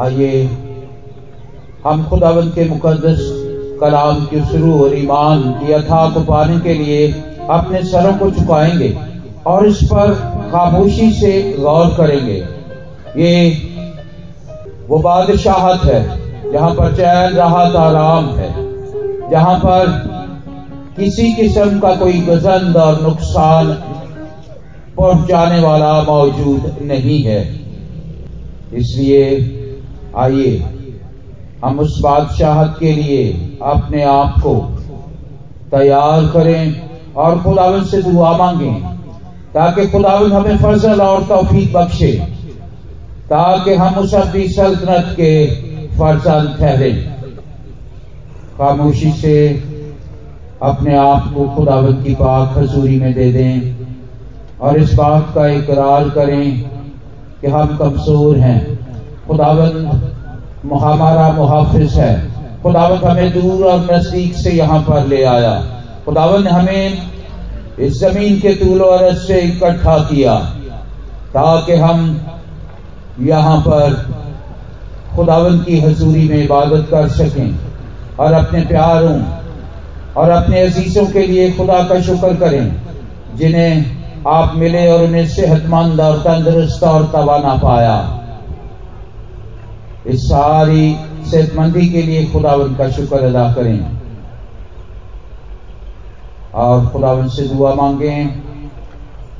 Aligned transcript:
आइए, 0.00 0.42
हम 1.84 2.04
खुदावन 2.04 2.48
के 2.48 2.68
मुकदस 2.68 3.18
कलाम 3.80 4.24
के 4.24 4.40
शुरू 4.44 4.72
और 4.84 4.96
ईमान 4.98 5.42
की 5.60 5.72
अथा 5.72 6.08
को 6.10 6.20
पाने 6.20 6.58
के 6.60 6.74
लिए 6.74 7.06
अपने 7.50 7.82
सरों 7.84 8.12
को 8.14 8.30
झुकाएँगे 8.30 8.92
और 9.46 9.66
इस 9.66 9.82
पर 9.84 10.14
खामोशी 10.52 11.10
से 11.12 11.32
गौर 11.60 11.94
करेंगे। 11.96 12.42
ये 13.16 13.50
वो 14.88 14.98
बादशाहत 14.98 15.84
है, 15.84 16.02
जहाँ 16.52 16.70
पर 16.70 16.94
चैन 16.96 17.36
राहत 17.36 17.76
आराम 17.76 18.28
है, 18.30 18.52
जहाँ 19.30 19.58
पर 19.58 19.86
किसी 20.96 21.32
किस्म 21.32 21.78
का 21.80 21.94
कोई 21.96 22.20
गजंद 22.20 22.76
और 22.76 23.02
नुकसान 23.02 23.72
पहुँचाने 24.96 25.60
वाला 25.60 26.00
मौजूद 26.02 26.76
नहीं 26.82 27.22
है। 27.22 27.42
इसलिए 28.72 29.62
आइए, 30.16 30.56
हम 31.64 31.78
उस 31.80 31.98
बादशाहत 32.02 32.76
के 32.80 32.92
लिए 32.92 33.22
अपने 33.62 34.02
आप 34.02 34.34
को 34.40 34.54
तैयार 35.70 36.26
करें 36.26 37.14
और 37.14 37.38
खुदावन 37.42 37.84
से 37.84 38.02
दुआ 38.02 38.36
मांगे, 38.38 38.72
ताकि 39.54 39.86
खुदावन 39.86 40.32
हमें 40.32 40.56
फजल 40.56 41.00
और 41.00 41.24
तौफीक 41.24 41.72
बख्शे, 41.72 42.12
ताकि 43.30 43.74
हम 43.74 43.94
उस 43.94 44.14
अपनी 44.14 44.48
सल्तनत 44.48 45.14
के 45.16 45.46
फर्जंद 45.98 46.56
ठहरे। 46.58 46.92
खामोशी 48.58 49.10
से 49.12 49.36
अपने 50.62 50.94
आप 50.96 51.32
को 51.34 51.48
खुदावन 51.48 52.02
की 52.02 52.14
पाक 52.14 52.58
हजूरी 52.58 53.00
में 53.00 53.12
दे 53.14 53.32
दें 53.32 53.74
और 54.60 54.78
इस 54.78 54.94
बात 54.94 55.32
का 55.34 55.46
इकरार 55.48 56.08
करें 56.10 56.60
कि 57.40 57.46
हम 57.46 57.76
कमज़ोर 57.76 58.36
हैं। 58.38 58.73
खुदावन 59.26 59.86
हमारा 60.74 61.28
मुहाफिज 61.32 61.94
है। 61.94 62.12
खुदावन 62.62 62.98
हमें 63.00 63.32
दूर 63.32 63.64
और 63.66 63.80
नज़दीक 63.84 64.34
से 64.34 64.50
यहाँ 64.52 64.80
पर 64.82 65.06
ले 65.06 65.22
आया। 65.26 65.54
खुदावन 66.04 66.46
हमें 66.46 67.12
इस 67.78 67.98
ज़मीन 68.00 68.38
के 68.40 68.54
तूल 68.54 68.82
और 68.82 69.14
से 69.16 69.40
इकट्ठा 69.40 69.96
किया, 70.04 70.34
ताकि 71.30 71.74
हम 71.76 72.20
यहाँ 73.20 73.58
पर 73.60 73.94
खुदावन 75.16 75.58
की 75.58 75.78
हजूरी 75.80 76.28
में 76.28 76.36
इबादत 76.36 76.86
कर 76.90 77.08
सकें 77.10 77.58
और 78.18 78.32
अपने 78.32 78.60
प्यारों 78.62 79.20
और 80.14 80.30
अपने 80.30 80.60
अजीजों 80.60 81.06
के 81.06 81.26
लिए 81.26 81.50
खुदा 81.52 81.82
का 81.82 82.00
शुक्र 82.02 82.34
करें, 82.36 82.74
जिन्हें 83.36 84.24
आप 84.28 84.52
मिले 84.56 84.86
और 84.88 85.02
उन्हें 85.02 85.26
सेहतमंद 85.28 86.00
और 86.00 86.18
तंदुरुस्त 86.18 86.84
और 86.84 87.10
तवाना 87.12 87.54
पाया। 87.62 87.96
इस 90.06 90.24
सारी 90.24 90.98
सेहतमंदी 91.30 91.88
के 91.88 92.02
लिए 92.02 92.24
खुदावन 92.32 92.74
का 92.74 92.90
शुक्र 92.90 93.16
अदा 93.16 93.52
करें। 93.52 93.96
और 96.54 96.86
खुदावन 96.86 97.28
से 97.28 97.42
दुआ 97.42 97.74
मांगें, 97.74 98.28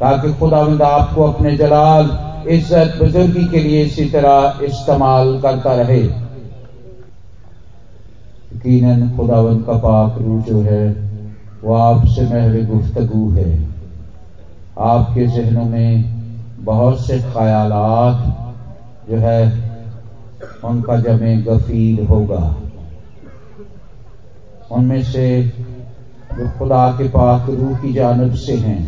ताकि 0.00 0.32
खुदावंद 0.32 0.82
आपको 0.82 1.22
अपने 1.22 1.56
जलाल, 1.56 2.18
इज़्ज़त, 2.48 2.94
बुजुर्गी 2.98 3.44
के 3.44 3.60
लिए 3.60 3.82
इसी 3.84 4.04
तरह 4.04 4.58
इस्तेमाल 4.62 5.40
करता 5.40 5.74
रहे। 5.74 6.02
यकीन 8.54 9.16
खुदावन 9.16 9.62
का 9.62 9.72
पाक 9.72 10.18
रू 10.18 10.40
जो 10.40 10.60
है, 10.60 10.88
वो 11.64 11.74
आपसे 11.74 12.22
महव 12.22 12.74
गुफ्तगु 12.74 13.30
है। 13.30 13.68
आपके 14.78 15.26
जहनों 15.26 15.64
में 15.64 16.04
बहुत 16.64 17.06
से 17.06 17.18
ख्यालात 17.18 18.22
जो 19.10 19.16
है 19.16 19.70
उनका 20.64 20.96
जमे 20.96 21.36
गफील 21.36 22.04
होगा। 22.04 22.42
उनमें 24.72 25.02
से 25.02 25.26
जो 26.38 26.46
खुदा 26.48 26.88
के 26.90 27.08
पाक 27.08 27.48
रूह 27.50 27.74
की 27.74 27.92
जानब 27.92 28.34
से 28.34 28.56
हैं 28.56 28.82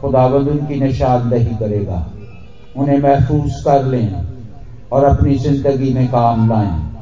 खुदाबंद 0.00 0.48
उनकी 0.48 0.76
निशानदही 0.76 1.54
करेगा। 1.54 2.06
उन्हें 2.76 2.98
महफूज 2.98 3.60
कर 3.64 3.84
लें 3.84 4.24
और 4.92 5.04
अपनी 5.04 5.34
ज़िंदगी 5.36 5.92
में 5.92 6.06
काम 6.06 6.48
लाएँ। 6.48 6.99